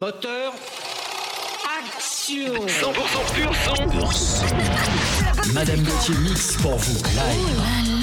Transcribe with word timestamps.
Moteur. 0.00 0.52
Action 1.76 2.54
100% 2.54 3.34
pur 3.34 3.52
son. 3.64 5.52
Madame 5.52 5.82
Gauthier 5.82 6.14
mix 6.18 6.56
pour 6.62 6.76
vous 6.76 7.02
live. 7.16 7.97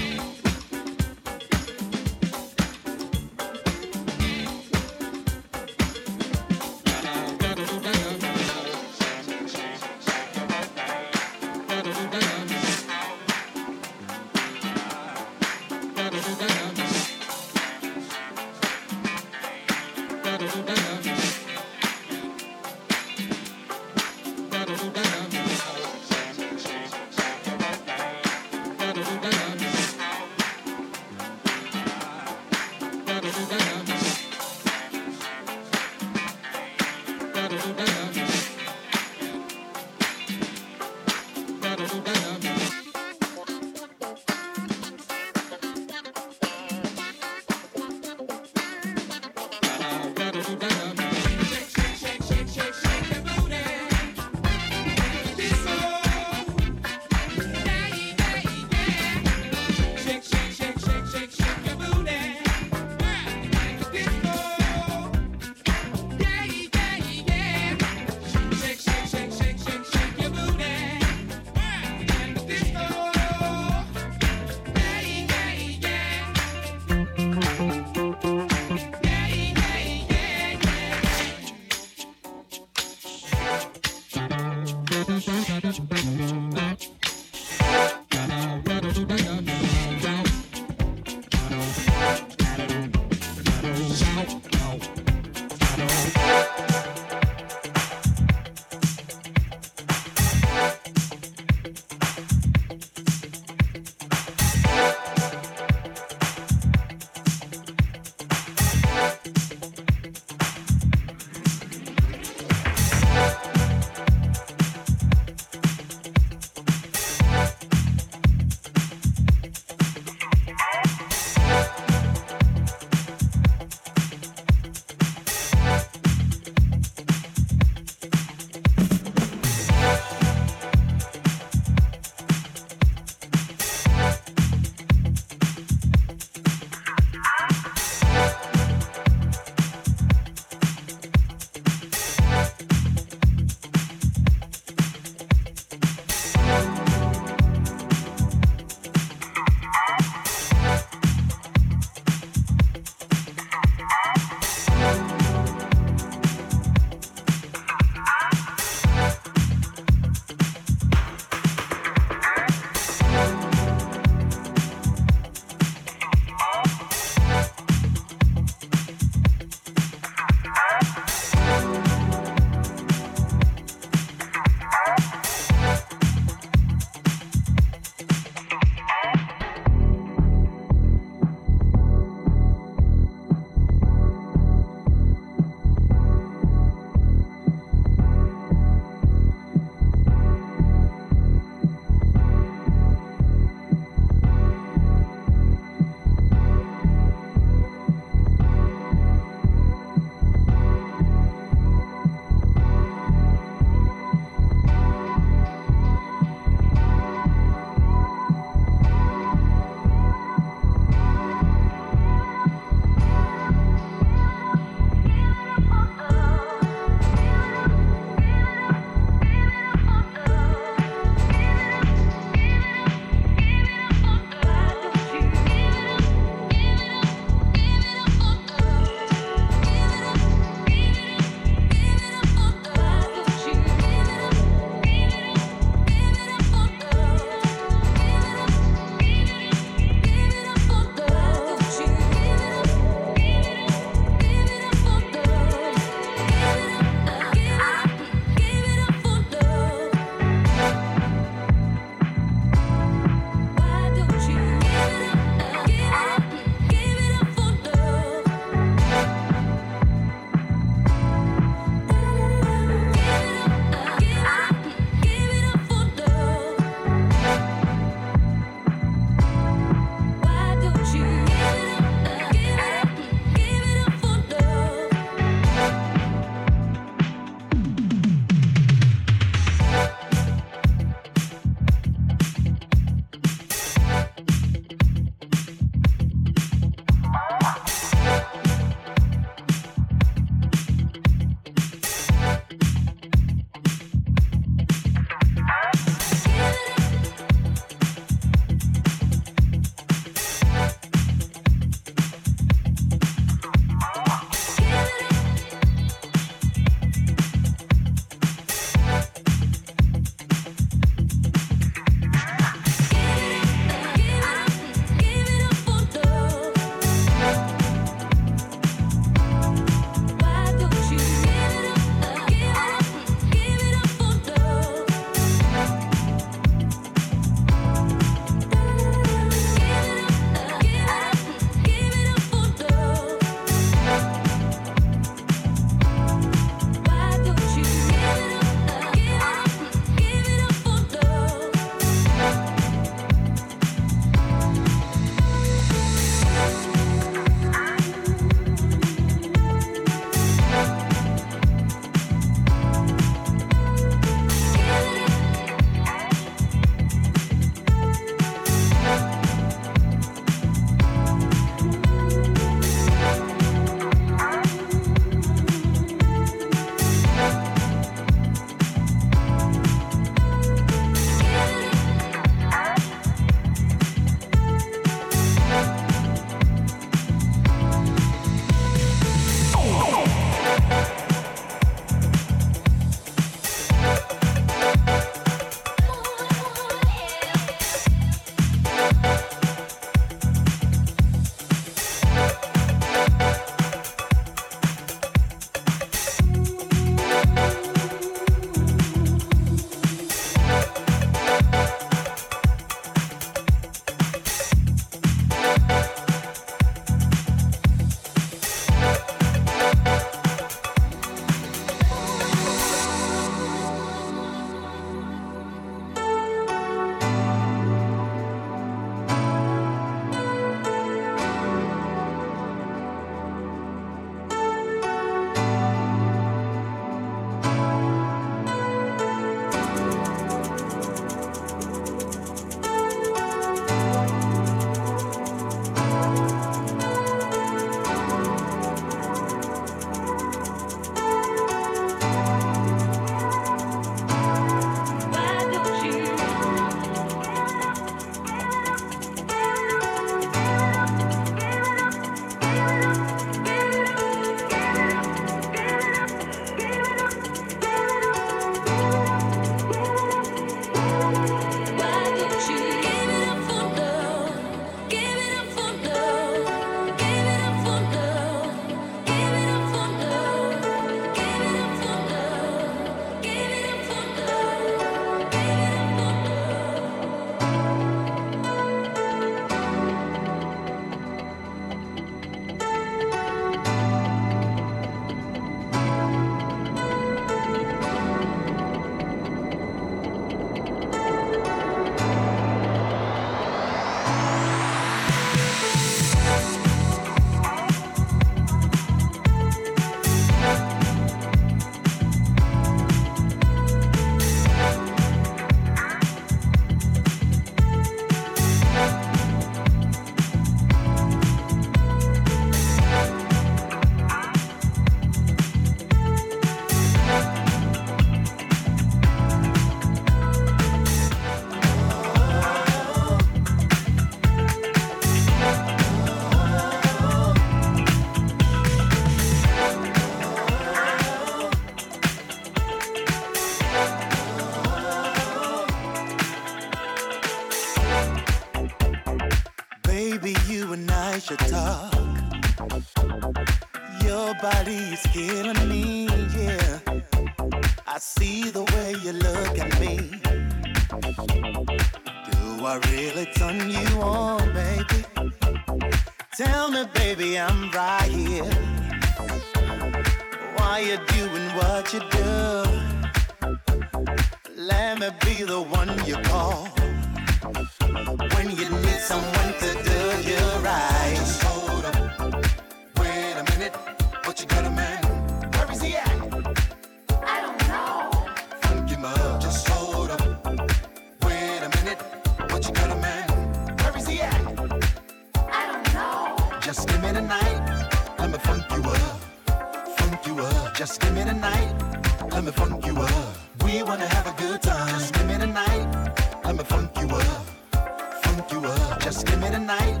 Just 599.06 599.24
give 599.24 599.40
me 599.40 599.48
the 599.50 599.60
night, 599.60 600.00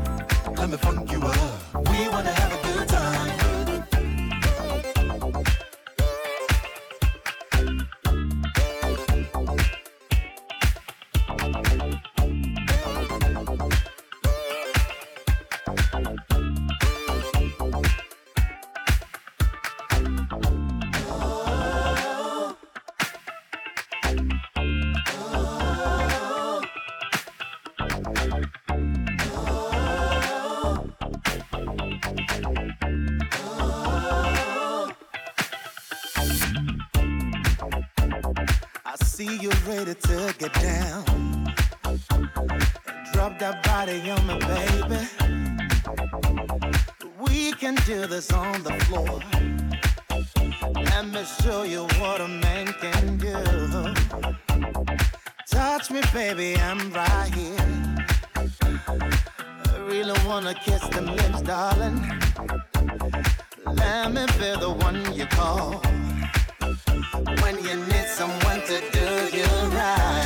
let 0.58 0.68
me 0.68 0.76
funk 0.76 1.12
you 1.12 1.22
up. 1.22 1.88
We 1.88 2.08
wanna 2.08 2.32
have 2.32 2.52
a 2.52 2.66
good 2.66 2.88
time. 2.88 3.45
Get 40.38 40.52
down. 40.52 41.04
Drop 43.14 43.38
that 43.38 43.62
body 43.62 44.10
on 44.10 44.26
me, 44.26 44.38
baby. 44.38 45.00
We 47.18 47.52
can 47.52 47.74
do 47.86 48.06
this 48.06 48.30
on 48.32 48.62
the 48.62 48.74
floor. 48.84 49.20
Let 50.74 51.06
me 51.08 51.24
show 51.42 51.62
you 51.62 51.84
what 51.98 52.20
a 52.20 52.28
man 52.28 52.66
can 52.66 53.16
do. 53.16 53.94
Touch 55.48 55.90
me, 55.90 56.02
baby, 56.12 56.54
I'm 56.58 56.92
right 56.92 57.34
here. 57.34 57.56
I 58.36 59.78
really 59.88 60.18
wanna 60.26 60.52
kiss 60.52 60.86
them 60.88 61.06
lips, 61.06 61.40
darling. 61.42 61.98
Let 63.64 64.12
me 64.12 64.26
be 64.38 64.50
the 64.60 64.76
one 64.80 65.14
you 65.14 65.24
call 65.26 65.80
when 67.40 67.56
you 67.64 67.76
need 67.86 68.06
someone 68.08 68.60
to 68.66 68.82
do 68.92 69.36
you 69.36 69.46
right. 69.76 70.25